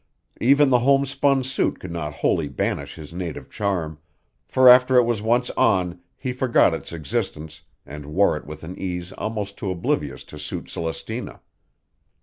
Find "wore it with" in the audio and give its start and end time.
8.07-8.63